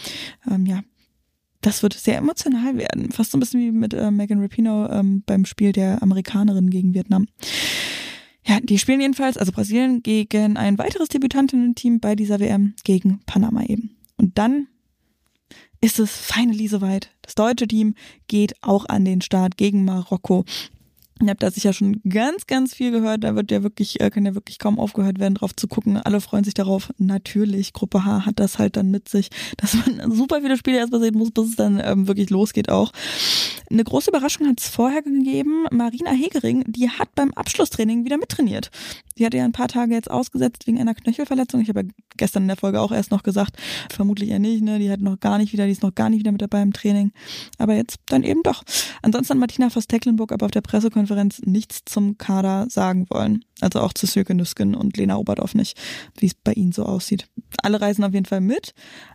Ähm, 0.49 0.67
ja, 0.67 0.83
das 1.61 1.83
wird 1.83 1.95
sehr 1.95 2.17
emotional 2.19 2.77
werden. 2.77 3.13
Fast 3.13 3.33
so 3.33 3.37
ein 3.37 3.41
bisschen 3.41 3.61
wie 3.61 3.71
mit 3.71 3.95
äh, 3.95 4.11
Megan 4.11 4.41
Rapinoe 4.41 4.89
ähm, 4.93 5.23
beim 5.27 5.45
Spiel 5.45 5.73
der 5.73 6.03
Amerikanerin 6.03 6.71
gegen 6.71 6.95
Vietnam. 6.95 7.27
Ja, 8.47 8.59
die 8.61 8.79
spielen 8.79 9.01
jedenfalls, 9.01 9.37
also 9.37 9.53
Brasilien 9.53 10.03
gegen 10.03 10.57
ein 10.57 10.79
weiteres 10.79 11.09
Debütantinnen-Team 11.09 12.01
bei 12.01 12.17
dieser 12.17 12.41
WM 12.41 12.75
gegen 12.85 13.21
Panama 13.27 13.63
eben. 13.65 13.97
Und 14.17 14.39
dann 14.39 14.67
ist 15.81 15.99
es 15.99 16.17
finally 16.17 16.69
soweit. 16.69 17.11
Das 17.23 17.35
deutsche 17.35 17.69
Team 17.69 17.95
geht 18.29 18.55
auch 18.63 18.87
an 18.89 19.05
den 19.05 19.21
Start 19.21 19.57
gegen 19.57 19.85
Marokko. 19.85 20.45
Ihr 21.23 21.29
habt 21.29 21.43
da 21.43 21.51
sicher 21.51 21.75
schon 21.75 22.01
ganz, 22.09 22.47
ganz 22.47 22.75
viel 22.75 22.91
gehört. 22.93 23.25
Da 23.25 23.35
wird 23.35 23.51
ja 23.51 23.63
wirklich, 23.63 24.01
äh, 24.01 24.09
kann 24.09 24.25
ja 24.25 24.35
wirklich 24.35 24.59
kaum 24.59 24.79
aufgehört 24.79 25.19
werden, 25.19 25.35
drauf 25.35 25.55
zu 25.55 25.69
gucken. 25.69 25.99
Alle 25.99 26.21
freuen 26.23 26.45
sich 26.45 26.55
darauf. 26.55 26.91
Natürlich, 26.97 27.75
Gruppe 27.75 28.07
H 28.07 28.25
hat 28.25 28.41
das 28.41 28.59
halt 28.59 28.77
dann 28.77 28.91
mit 28.91 29.09
sich, 29.09 29.29
dass 29.59 29.75
man 29.75 30.11
super 30.11 30.41
viele 30.41 30.57
Spiele 30.57 30.79
erstmal 30.79 31.01
sehen 31.01 31.19
muss, 31.19 31.31
bis 31.31 31.51
es 31.51 31.57
dann 31.57 31.81
ähm, 31.85 32.09
wirklich 32.09 32.31
losgeht 32.31 32.71
auch. 32.71 32.93
Eine 33.71 33.85
große 33.85 34.11
Überraschung 34.11 34.49
hat 34.49 34.61
es 34.61 34.69
vorher 34.69 35.03
gegeben. 35.03 35.67
Marina 35.71 36.11
Hegering, 36.11 36.65
die 36.67 36.89
hat 36.89 37.15
beim 37.15 37.33
Abschlusstraining 37.33 38.05
wieder 38.05 38.17
mittrainiert. 38.17 38.71
Die 39.19 39.27
hatte 39.27 39.37
ja 39.37 39.45
ein 39.45 39.53
paar 39.53 39.69
Tage 39.69 39.95
jetzt 39.95 40.11
ausgesetzt 40.11 40.67
wegen 40.67 40.81
einer 40.81 40.95
Knöchelverletzung. 40.95 41.61
Ich 41.61 41.69
habe 41.69 41.83
ja 41.83 41.89
gestern 42.17 42.45
in 42.45 42.49
der 42.49 42.57
Folge 42.57 42.81
auch 42.81 42.93
erst 42.93 43.11
noch 43.11 43.23
gesagt, 43.23 43.57
vermutlich 43.91 44.31
eher 44.31 44.39
nicht, 44.39 44.63
ne? 44.63 44.79
Die 44.79 44.91
hat 44.91 45.01
noch 45.01 45.21
gar 45.21 45.39
nicht 45.39 45.53
wieder, 45.53 45.67
die 45.67 45.73
ist 45.73 45.83
noch 45.83 45.95
gar 45.95 46.09
nicht 46.09 46.21
wieder 46.21 46.33
mit 46.33 46.41
dabei 46.41 46.63
im 46.63 46.73
Training. 46.73 47.13
Aber 47.59 47.75
jetzt 47.75 47.99
dann 48.07 48.23
eben 48.23 48.43
doch. 48.43 48.63
Ansonsten 49.03 49.39
Martina 49.39 49.69
Voss-Tecklenburg 49.69 50.33
aber 50.33 50.47
auf 50.47 50.53
der 50.53 50.63
Pressekonferenz 50.63 51.10
nichts 51.45 51.83
zum 51.85 52.19
Kader 52.19 52.67
sagen 52.69 53.07
wollen. 53.11 53.45
Also 53.61 53.81
auch 53.81 53.93
zu 53.93 54.07
Sönke 54.07 54.35
Nüsken 54.35 54.75
und 54.75 54.97
Lena 54.97 55.17
Oberdorf 55.17 55.55
nicht, 55.55 55.79
wie 56.19 56.27
es 56.27 56.35
bei 56.35 56.53
ihnen 56.53 56.73
so 56.73 56.85
aussieht. 56.85 57.29
Alle 57.63 57.81
reisen 57.81 58.05
auf 58.05 58.15
jeden 58.15 58.27
Fall 58.27 58.41
mit, 58.41 58.73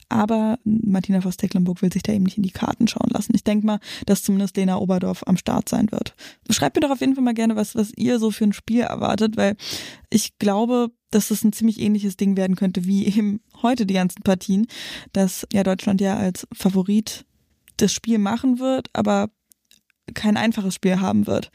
aber 0.10 0.60
Martina 0.64 1.22
Voss-Tecklenburg 1.22 1.82
will 1.82 1.92
sich 1.92 2.04
da 2.04 2.14
eben 2.14 2.26
nicht 2.26 2.38
in 2.38 2.44
die 2.44 2.52
Karten 2.52 2.88
schauen 2.88 3.10
lassen. 3.10 3.34
Ich 3.36 3.44
denke 3.44 3.66
mal, 3.66 3.80
dass 4.06 4.24
zumindest 4.24 4.56
Lena 4.58 4.78
Oberdorf 4.78 5.24
am 5.26 5.38
Start 5.38 5.70
sein 5.70 5.92
wird. 5.92 6.16
Schreibt 6.50 6.76
mir 6.76 6.82
doch 6.82 6.92
auf 6.92 7.02
jeden 7.02 7.16
Fall 7.16 7.24
mal 7.24 7.34
gerne, 7.34 7.56
was, 7.56 7.76
was 7.76 7.92
ihr 7.96 8.20
so 8.20 8.32
für 8.32 8.44
ein 8.44 8.54
Spiel 8.54 8.82
erwartet, 8.82 9.36
weil 9.38 9.56
ich 10.10 10.38
glaube, 10.38 10.92
dass 11.12 11.30
das 11.30 11.44
ein 11.44 11.54
ziemlich 11.54 11.80
ähnliches 11.80 12.18
Ding 12.18 12.38
werden 12.38 12.56
könnte 12.56 12.86
wie 12.86 13.06
eben 13.08 13.42
heute 13.62 13.86
die 13.86 13.94
ganzen 13.94 14.22
Partien, 14.22 14.68
dass 15.14 15.48
ja 15.52 15.64
Deutschland 15.64 16.02
ja 16.02 16.18
als 16.18 16.48
Favorit 16.54 17.26
das 17.78 17.94
Spiel 17.94 18.20
machen 18.20 18.60
wird, 18.60 18.90
aber 18.94 19.30
kein 20.14 20.38
einfaches 20.38 20.76
Spiel 20.76 21.00
haben 21.00 21.28
wird. 21.28 21.52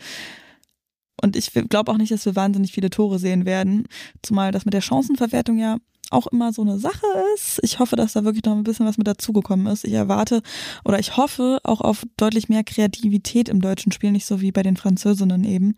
Und 1.23 1.37
ich 1.37 1.52
glaube 1.52 1.92
auch 1.92 1.99
nicht, 1.99 2.12
dass 2.12 2.25
wir 2.25 2.37
wahnsinnig 2.37 2.73
viele 2.73 2.90
Tore 2.90 3.19
sehen 3.19 3.45
werden, 3.45 3.87
zumal 4.23 4.52
das 4.52 4.64
mit 4.64 4.75
der 4.75 4.80
Chancenverwertung 4.80 5.59
ja 5.59 5.76
auch 6.11 6.26
immer 6.26 6.52
so 6.52 6.62
eine 6.62 6.78
Sache 6.78 7.07
ist. 7.35 7.61
Ich 7.62 7.78
hoffe, 7.78 7.97
dass 7.97 8.14
da 8.14 8.25
wirklich 8.25 8.45
noch 8.45 8.57
ein 8.57 8.64
bisschen 8.64 8.87
was 8.87 8.99
mit 8.99 9.07
dazugekommen 9.07 9.66
ist. 9.69 9.85
Ich 9.85 9.92
erwarte 9.92 10.42
oder 10.85 10.99
ich 10.99 11.16
hoffe 11.16 11.61
auch 11.62 11.80
auf 11.80 12.04
deutlich 12.16 12.49
mehr 12.49 12.64
Kreativität 12.64 13.49
im 13.49 13.61
deutschen 13.61 13.92
Spiel, 13.92 14.11
nicht 14.11 14.26
so 14.26 14.40
wie 14.40 14.50
bei 14.50 14.62
den 14.62 14.76
Französinnen 14.76 15.45
eben. 15.45 15.76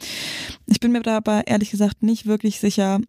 Ich 0.66 0.80
bin 0.80 0.92
mir 0.92 1.02
dabei 1.02 1.42
ehrlich 1.42 1.70
gesagt 1.70 2.02
nicht 2.02 2.24
wirklich 2.26 2.60
sicher, 2.60 3.00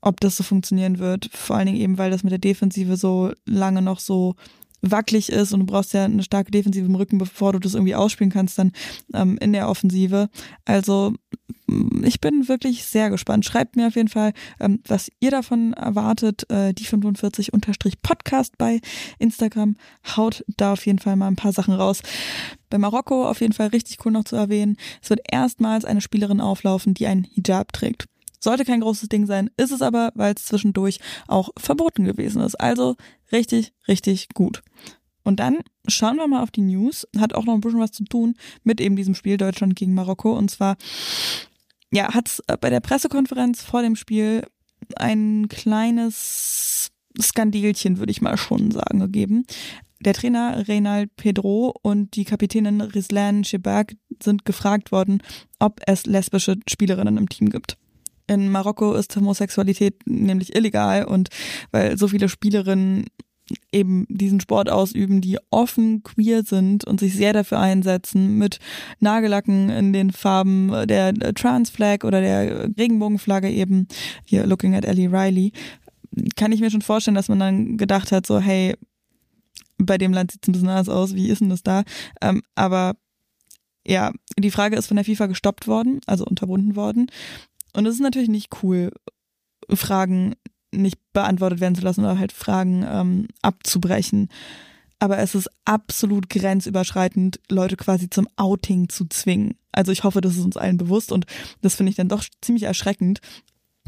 ob 0.00 0.20
das 0.20 0.38
so 0.38 0.42
funktionieren 0.42 0.98
wird. 0.98 1.28
Vor 1.32 1.56
allen 1.56 1.66
Dingen 1.66 1.80
eben, 1.80 1.98
weil 1.98 2.10
das 2.10 2.22
mit 2.22 2.32
der 2.32 2.38
Defensive 2.38 2.96
so 2.96 3.32
lange 3.44 3.82
noch 3.82 4.00
so 4.00 4.36
wackelig 4.82 5.30
ist 5.30 5.52
und 5.52 5.60
du 5.60 5.66
brauchst 5.66 5.92
ja 5.92 6.04
eine 6.04 6.22
starke 6.22 6.50
Defensive 6.50 6.86
im 6.86 6.94
Rücken, 6.94 7.18
bevor 7.18 7.52
du 7.52 7.58
das 7.58 7.74
irgendwie 7.74 7.94
ausspielen 7.94 8.32
kannst 8.32 8.58
dann 8.58 8.72
ähm, 9.14 9.38
in 9.40 9.52
der 9.52 9.68
Offensive. 9.68 10.28
Also 10.64 11.14
mm, 11.66 12.04
ich 12.04 12.20
bin 12.20 12.48
wirklich 12.48 12.84
sehr 12.84 13.10
gespannt. 13.10 13.44
Schreibt 13.44 13.76
mir 13.76 13.88
auf 13.88 13.96
jeden 13.96 14.08
Fall, 14.08 14.32
ähm, 14.58 14.80
was 14.86 15.10
ihr 15.20 15.30
davon 15.30 15.72
erwartet. 15.74 16.50
Äh, 16.50 16.72
die 16.72 16.84
45 16.84 17.50
Podcast 18.02 18.58
bei 18.58 18.80
Instagram. 19.18 19.76
Haut 20.16 20.44
da 20.56 20.72
auf 20.72 20.86
jeden 20.86 20.98
Fall 20.98 21.16
mal 21.16 21.28
ein 21.28 21.36
paar 21.36 21.52
Sachen 21.52 21.74
raus. 21.74 22.02
Bei 22.68 22.78
Marokko 22.78 23.28
auf 23.28 23.40
jeden 23.40 23.52
Fall 23.52 23.68
richtig 23.68 24.04
cool 24.04 24.12
noch 24.12 24.24
zu 24.24 24.36
erwähnen. 24.36 24.76
Es 25.02 25.10
wird 25.10 25.20
erstmals 25.30 25.84
eine 25.84 26.00
Spielerin 26.00 26.40
auflaufen, 26.40 26.94
die 26.94 27.06
einen 27.06 27.24
Hijab 27.24 27.72
trägt. 27.72 28.06
Sollte 28.40 28.64
kein 28.64 28.80
großes 28.80 29.08
Ding 29.08 29.26
sein, 29.26 29.50
ist 29.56 29.70
es 29.70 29.82
aber, 29.82 30.10
weil 30.14 30.34
es 30.34 30.46
zwischendurch 30.46 30.98
auch 31.28 31.50
verboten 31.56 32.04
gewesen 32.04 32.42
ist. 32.42 32.54
Also 32.56 32.96
richtig, 33.30 33.72
richtig 33.86 34.30
gut. 34.34 34.62
Und 35.22 35.40
dann 35.40 35.58
schauen 35.86 36.16
wir 36.16 36.26
mal 36.26 36.42
auf 36.42 36.50
die 36.50 36.62
News. 36.62 37.06
Hat 37.18 37.34
auch 37.34 37.44
noch 37.44 37.54
ein 37.54 37.60
bisschen 37.60 37.80
was 37.80 37.92
zu 37.92 38.04
tun 38.04 38.34
mit 38.64 38.80
eben 38.80 38.96
diesem 38.96 39.14
Spiel 39.14 39.36
Deutschland 39.36 39.76
gegen 39.76 39.94
Marokko. 39.94 40.32
Und 40.32 40.50
zwar, 40.50 40.76
ja, 41.92 42.14
hat 42.14 42.28
es 42.28 42.42
bei 42.60 42.70
der 42.70 42.80
Pressekonferenz 42.80 43.62
vor 43.62 43.82
dem 43.82 43.96
Spiel 43.96 44.46
ein 44.96 45.48
kleines 45.48 46.90
Skandelchen, 47.20 47.98
würde 47.98 48.10
ich 48.10 48.22
mal 48.22 48.36
schon 48.36 48.70
sagen, 48.70 49.00
gegeben. 49.00 49.44
Der 50.00 50.14
Trainer 50.14 50.66
Reynald 50.66 51.14
Pedro 51.16 51.74
und 51.82 52.16
die 52.16 52.24
Kapitänin 52.24 52.80
Rislan 52.80 53.44
Shebak 53.44 53.96
sind 54.22 54.46
gefragt 54.46 54.92
worden, 54.92 55.22
ob 55.58 55.80
es 55.86 56.06
lesbische 56.06 56.56
Spielerinnen 56.66 57.18
im 57.18 57.28
Team 57.28 57.50
gibt. 57.50 57.76
In 58.30 58.48
Marokko 58.48 58.94
ist 58.94 59.16
Homosexualität 59.16 60.06
nämlich 60.06 60.54
illegal 60.54 61.04
und 61.04 61.30
weil 61.72 61.98
so 61.98 62.06
viele 62.06 62.28
Spielerinnen 62.28 63.06
eben 63.72 64.06
diesen 64.08 64.38
Sport 64.38 64.70
ausüben, 64.70 65.20
die 65.20 65.38
offen 65.50 66.04
queer 66.04 66.44
sind 66.44 66.84
und 66.84 67.00
sich 67.00 67.16
sehr 67.16 67.32
dafür 67.32 67.58
einsetzen, 67.58 68.38
mit 68.38 68.60
Nagellacken 69.00 69.68
in 69.68 69.92
den 69.92 70.12
Farben 70.12 70.86
der 70.86 71.12
Transflag 71.34 72.04
oder 72.04 72.20
der 72.20 72.68
Regenbogenflagge 72.78 73.50
eben, 73.50 73.88
hier 74.24 74.46
looking 74.46 74.76
at 74.76 74.84
Ellie 74.84 75.10
Riley, 75.10 75.50
kann 76.36 76.52
ich 76.52 76.60
mir 76.60 76.70
schon 76.70 76.82
vorstellen, 76.82 77.16
dass 77.16 77.28
man 77.28 77.40
dann 77.40 77.76
gedacht 77.78 78.12
hat, 78.12 78.26
so, 78.26 78.38
hey, 78.38 78.76
bei 79.76 79.98
dem 79.98 80.12
Land 80.12 80.30
sieht 80.30 80.42
es 80.44 80.48
ein 80.48 80.52
bisschen 80.52 80.68
anders 80.68 80.88
aus, 80.88 81.16
wie 81.16 81.28
ist 81.30 81.40
denn 81.40 81.48
das 81.48 81.64
da? 81.64 81.82
Ähm, 82.20 82.42
aber 82.54 82.94
ja, 83.86 84.12
die 84.38 84.50
Frage 84.50 84.76
ist 84.76 84.86
von 84.86 84.96
der 84.96 85.04
FIFA 85.04 85.26
gestoppt 85.26 85.66
worden, 85.66 86.00
also 86.06 86.24
unterbunden 86.24 86.76
worden. 86.76 87.10
Und 87.72 87.86
es 87.86 87.94
ist 87.94 88.00
natürlich 88.00 88.28
nicht 88.28 88.62
cool, 88.62 88.92
Fragen 89.72 90.34
nicht 90.72 90.98
beantwortet 91.12 91.60
werden 91.60 91.74
zu 91.74 91.82
lassen 91.82 92.00
oder 92.00 92.18
halt 92.18 92.32
Fragen 92.32 92.84
ähm, 92.88 93.28
abzubrechen. 93.42 94.28
Aber 94.98 95.18
es 95.18 95.34
ist 95.34 95.48
absolut 95.64 96.28
grenzüberschreitend, 96.28 97.40
Leute 97.48 97.76
quasi 97.76 98.10
zum 98.10 98.28
Outing 98.36 98.88
zu 98.88 99.06
zwingen. 99.06 99.54
Also 99.72 99.92
ich 99.92 100.04
hoffe, 100.04 100.20
das 100.20 100.36
ist 100.36 100.44
uns 100.44 100.56
allen 100.56 100.76
bewusst 100.76 101.10
und 101.10 101.26
das 101.62 101.74
finde 101.74 101.90
ich 101.90 101.96
dann 101.96 102.08
doch 102.08 102.24
ziemlich 102.42 102.64
erschreckend. 102.64 103.20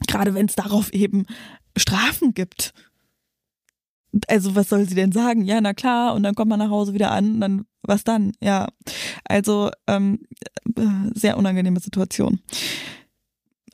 Gerade 0.07 0.35
wenn 0.35 0.47
es 0.47 0.55
darauf 0.55 0.93
eben 0.93 1.27
Strafen 1.77 2.35
gibt 2.35 2.73
also 4.29 4.55
was 4.55 4.69
soll 4.69 4.89
sie 4.89 4.95
denn 4.95 5.13
sagen? 5.13 5.45
Ja, 5.45 5.61
na 5.61 5.75
klar, 5.75 6.15
und 6.15 6.23
dann 6.23 6.35
kommt 6.35 6.51
man 6.51 6.59
nach 6.59 6.71
Hause 6.71 6.95
wieder 6.95 7.11
an, 7.11 7.41
dann 7.41 7.65
was 7.83 8.05
dann? 8.05 8.33
Ja, 8.41 8.69
also 9.25 9.71
ähm, 9.87 10.21
sehr 11.15 11.37
unangenehme 11.37 11.81
Situation. 11.81 12.41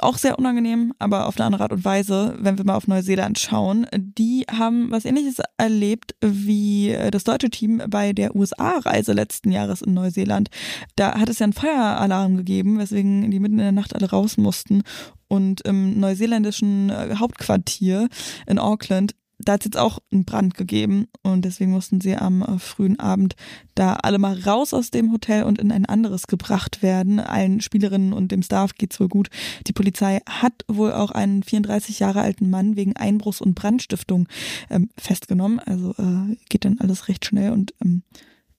Auch 0.01 0.17
sehr 0.17 0.39
unangenehm, 0.39 0.95
aber 1.01 1.27
auf 1.27 1.37
eine 1.37 1.47
andere 1.47 1.65
Art 1.65 1.73
und 1.73 1.85
Weise, 1.85 2.37
wenn 2.39 2.57
wir 2.57 2.65
mal 2.65 2.77
auf 2.77 2.87
Neuseeland 2.87 3.37
schauen. 3.39 3.87
Die 3.93 4.47
haben 4.49 4.93
was 4.93 5.05
ähnliches 5.05 5.39
erlebt 5.57 6.15
wie 6.21 6.97
das 7.11 7.25
deutsche 7.25 7.51
Team 7.51 7.83
bei 7.89 8.13
der 8.13 8.37
USA-Reise 8.37 9.13
letzten 9.13 9.51
Jahres 9.51 9.83
in 9.83 9.95
Neuseeland. 9.95 10.51
Da 10.95 11.19
hat 11.19 11.29
es 11.29 11.41
ja 11.41 11.45
einen 11.45 11.53
Feueralarm 11.53 12.37
gegeben, 12.37 12.79
weswegen 12.79 13.29
die 13.31 13.41
mitten 13.41 13.59
in 13.59 13.65
der 13.65 13.73
Nacht 13.73 13.95
alle 13.97 14.09
raus 14.09 14.37
mussten. 14.37 14.83
Und 15.27 15.61
im 15.63 15.99
neuseeländischen 16.01 16.91
Hauptquartier 17.19 18.09
in 18.47 18.59
Auckland 18.59 19.15
da 19.39 19.53
hat 19.53 19.61
es 19.61 19.67
jetzt 19.67 19.77
auch 19.77 20.01
einen 20.13 20.25
Brand 20.25 20.55
gegeben 20.55 21.07
und 21.23 21.45
deswegen 21.45 21.71
mussten 21.71 22.01
sie 22.01 22.17
am 22.17 22.43
äh, 22.43 22.59
frühen 22.59 22.99
Abend 22.99 23.37
da 23.75 23.95
alle 23.95 24.19
mal 24.19 24.39
raus 24.39 24.75
aus 24.75 24.91
dem 24.91 25.13
Hotel 25.13 25.45
und 25.45 25.59
in 25.59 25.71
ein 25.71 25.87
anderes 25.87 26.27
gebracht 26.27 26.83
werden. 26.83 27.21
Allen 27.21 27.61
Spielerinnen 27.61 28.13
und 28.13 28.33
dem 28.33 28.43
Staff 28.43 28.75
geht's 28.75 28.99
wohl 28.99 29.09
gut. 29.09 29.29
Die 29.67 29.73
Polizei 29.73 30.21
hat 30.29 30.65
wohl 30.67 30.93
auch 30.93 31.13
einen 31.13 31.43
34 31.43 32.01
Jahre 32.01 32.21
alten 32.23 32.51
Mann 32.51 32.77
wegen 32.77 32.97
Einbruchs 32.97 33.41
und 33.41 33.55
Brandstiftung 33.55 34.27
ähm, 34.71 34.91
festgenommen. 34.99 35.61
Also 35.61 35.95
äh, 35.99 36.37
geht 36.49 36.65
dann 36.65 36.79
alles 36.81 37.09
recht 37.09 37.25
schnell 37.25 37.53
und 37.53 37.75
ähm, 37.83 38.03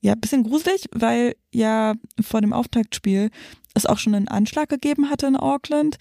ja, 0.02 0.16
bisschen 0.16 0.44
gruselig, 0.44 0.86
weil 0.94 1.36
ja 1.54 1.96
vor 2.22 2.40
dem 2.40 2.54
Auftaktspiel 2.54 3.32
es 3.74 3.86
auch 3.86 3.98
schon 3.98 4.16
einen 4.16 4.30
Anschlag 4.30 4.70
gegeben 4.70 5.10
hatte 5.10 5.28
in 5.28 5.36
Auckland. 5.36 5.98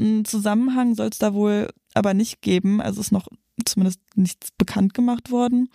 Einen 0.00 0.24
Zusammenhang 0.24 0.96
soll 0.96 1.08
es 1.08 1.18
da 1.18 1.32
wohl 1.32 1.68
aber 1.94 2.12
nicht 2.12 2.42
geben. 2.42 2.80
Also 2.80 3.00
ist 3.00 3.12
noch 3.12 3.28
zumindest 3.64 4.00
nichts 4.14 4.50
bekannt 4.52 4.94
gemacht 4.94 5.30
worden. 5.30 5.70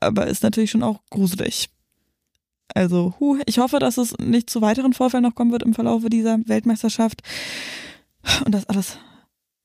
Aber 0.00 0.26
ist 0.26 0.42
natürlich 0.42 0.70
schon 0.70 0.82
auch 0.82 1.00
gruselig. 1.10 1.68
Also, 2.74 3.14
hu, 3.20 3.38
ich 3.46 3.58
hoffe, 3.58 3.78
dass 3.78 3.98
es 3.98 4.16
nicht 4.18 4.48
zu 4.48 4.62
weiteren 4.62 4.94
Vorfällen 4.94 5.24
noch 5.24 5.34
kommen 5.34 5.52
wird 5.52 5.62
im 5.62 5.74
Verlauf 5.74 6.02
dieser 6.06 6.38
Weltmeisterschaft 6.46 7.22
und 8.44 8.52
dass 8.52 8.66
alles 8.66 8.98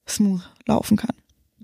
smooth 0.07 0.41
laufen 0.65 0.97
kann 0.97 1.15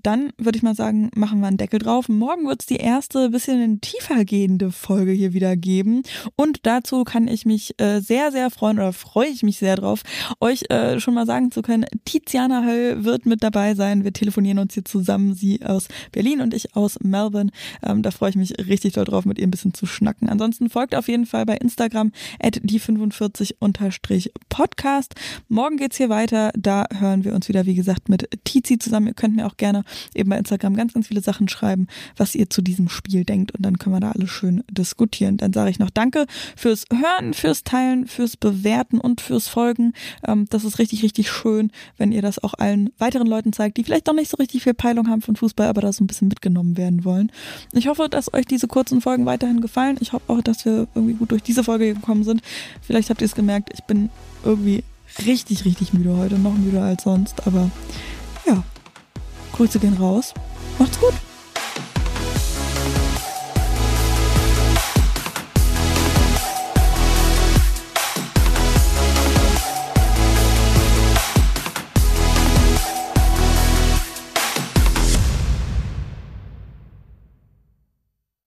dann 0.04 0.32
würde 0.36 0.56
ich 0.56 0.62
mal 0.62 0.74
sagen, 0.74 1.10
machen 1.16 1.40
wir 1.40 1.46
einen 1.46 1.56
Deckel 1.56 1.80
drauf. 1.80 2.10
Morgen 2.10 2.46
wird 2.46 2.60
es 2.60 2.66
die 2.66 2.76
erste 2.76 3.30
bisschen 3.30 3.80
tiefer 3.80 4.26
gehende 4.26 4.70
Folge 4.70 5.12
hier 5.12 5.32
wieder 5.32 5.56
geben. 5.56 6.02
Und 6.36 6.58
dazu 6.64 7.04
kann 7.04 7.26
ich 7.26 7.46
mich 7.46 7.80
äh, 7.80 8.00
sehr, 8.00 8.30
sehr 8.30 8.50
freuen 8.50 8.78
oder 8.78 8.92
freue 8.92 9.28
ich 9.28 9.42
mich 9.42 9.56
sehr 9.58 9.76
drauf, 9.76 10.02
euch 10.40 10.70
äh, 10.70 11.00
schon 11.00 11.14
mal 11.14 11.24
sagen 11.26 11.50
zu 11.50 11.62
können, 11.62 11.86
Tiziana 12.04 12.64
Höll 12.64 13.04
wird 13.04 13.24
mit 13.24 13.42
dabei 13.42 13.74
sein. 13.74 14.04
Wir 14.04 14.12
telefonieren 14.12 14.58
uns 14.58 14.74
hier 14.74 14.84
zusammen, 14.84 15.32
sie 15.34 15.64
aus 15.64 15.88
Berlin 16.12 16.42
und 16.42 16.52
ich 16.52 16.76
aus 16.76 16.98
Melbourne. 17.02 17.50
Ähm, 17.82 18.02
da 18.02 18.10
freue 18.10 18.28
ich 18.30 18.36
mich 18.36 18.52
richtig 18.66 18.92
doll 18.92 19.06
drauf, 19.06 19.24
mit 19.24 19.38
ihr 19.38 19.46
ein 19.46 19.50
bisschen 19.50 19.72
zu 19.72 19.86
schnacken. 19.86 20.28
Ansonsten 20.28 20.68
folgt 20.68 20.94
auf 20.94 21.08
jeden 21.08 21.24
Fall 21.24 21.46
bei 21.46 21.56
Instagram 21.56 22.12
at 22.42 22.58
die45-podcast. 22.58 25.12
Morgen 25.48 25.78
geht's 25.78 25.96
hier 25.96 26.10
weiter. 26.10 26.50
Da 26.56 26.84
hören 26.92 27.24
wir 27.24 27.34
uns 27.34 27.48
wieder, 27.48 27.64
wie 27.64 27.74
gesagt, 27.74 28.10
mit 28.10 28.28
Tizi 28.44 28.78
zusammen. 28.78 29.06
Ihr 29.06 29.14
könnt 29.14 29.34
mir 29.34 29.46
auch 29.46 29.56
gerne 29.56 29.82
eben 30.14 30.30
bei 30.30 30.38
Instagram 30.38 30.76
ganz, 30.76 30.94
ganz 30.94 31.08
viele 31.08 31.20
Sachen 31.20 31.48
schreiben, 31.48 31.86
was 32.16 32.34
ihr 32.34 32.50
zu 32.50 32.62
diesem 32.62 32.88
Spiel 32.88 33.24
denkt 33.24 33.52
und 33.52 33.64
dann 33.64 33.78
können 33.78 33.94
wir 33.94 34.00
da 34.00 34.12
alle 34.12 34.26
schön 34.26 34.62
diskutieren. 34.70 35.36
Dann 35.36 35.52
sage 35.52 35.70
ich 35.70 35.78
noch 35.78 35.90
Danke 35.90 36.26
fürs 36.56 36.84
Hören, 36.92 37.34
fürs 37.34 37.64
Teilen, 37.64 38.06
fürs 38.06 38.36
Bewerten 38.36 38.98
und 38.98 39.20
fürs 39.20 39.48
Folgen. 39.48 39.92
Ähm, 40.26 40.46
das 40.50 40.64
ist 40.64 40.78
richtig, 40.78 41.02
richtig 41.02 41.30
schön, 41.30 41.70
wenn 41.96 42.12
ihr 42.12 42.22
das 42.22 42.42
auch 42.42 42.54
allen 42.54 42.90
weiteren 42.98 43.26
Leuten 43.26 43.52
zeigt, 43.52 43.76
die 43.76 43.84
vielleicht 43.84 44.06
noch 44.06 44.14
nicht 44.14 44.30
so 44.30 44.36
richtig 44.36 44.62
viel 44.62 44.74
Peilung 44.74 45.08
haben 45.08 45.22
von 45.22 45.36
Fußball, 45.36 45.68
aber 45.68 45.80
da 45.80 45.92
so 45.92 46.04
ein 46.04 46.06
bisschen 46.06 46.28
mitgenommen 46.28 46.76
werden 46.76 47.04
wollen. 47.04 47.30
Ich 47.72 47.88
hoffe, 47.88 48.08
dass 48.08 48.32
euch 48.32 48.46
diese 48.46 48.68
kurzen 48.68 49.00
Folgen 49.00 49.26
weiterhin 49.26 49.60
gefallen. 49.60 49.96
Ich 50.00 50.12
hoffe 50.12 50.32
auch, 50.32 50.40
dass 50.42 50.64
wir 50.64 50.86
irgendwie 50.94 51.14
gut 51.14 51.30
durch 51.30 51.42
diese 51.42 51.64
Folge 51.64 51.94
gekommen 51.94 52.24
sind. 52.24 52.42
Vielleicht 52.82 53.10
habt 53.10 53.20
ihr 53.20 53.26
es 53.26 53.34
gemerkt, 53.34 53.70
ich 53.72 53.84
bin 53.84 54.10
irgendwie 54.44 54.84
richtig, 55.26 55.64
richtig 55.64 55.92
müde 55.92 56.16
heute, 56.16 56.38
noch 56.38 56.54
müder 56.54 56.82
als 56.82 57.04
sonst, 57.04 57.46
aber 57.46 57.70
ja, 58.46 58.62
Grüße 59.54 59.78
gehen 59.78 59.96
raus. 59.96 60.34
Macht's 60.78 60.98
gut. 60.98 61.14